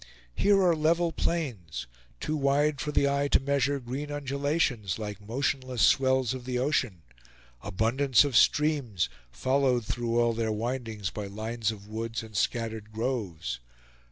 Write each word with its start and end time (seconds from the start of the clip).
Here 0.33 0.59
are 0.63 0.75
level 0.75 1.11
plains, 1.11 1.85
too 2.19 2.35
wide 2.35 2.81
for 2.81 2.91
the 2.91 3.07
eye 3.07 3.27
to 3.27 3.39
measure 3.39 3.79
green 3.79 4.11
undulations, 4.11 4.97
like 4.97 5.21
motionless 5.21 5.83
swells 5.83 6.33
of 6.33 6.45
the 6.45 6.57
ocean; 6.57 7.03
abundance 7.61 8.23
of 8.23 8.35
streams, 8.35 9.09
followed 9.29 9.85
through 9.85 10.19
all 10.19 10.33
their 10.33 10.51
windings 10.51 11.11
by 11.11 11.27
lines 11.27 11.69
of 11.71 11.87
woods 11.87 12.23
and 12.23 12.35
scattered 12.35 12.91
groves. 12.91 13.59